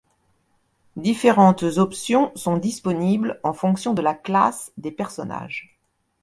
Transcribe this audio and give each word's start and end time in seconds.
Différentes 0.95 1.61
options 1.77 2.31
sont 2.35 2.57
disponibles 2.57 3.39
en 3.43 3.53
fonction 3.53 3.93
de 3.93 4.01
la 4.01 4.15
classe 4.15 4.71
des 4.77 4.89
personnages. 4.91 5.77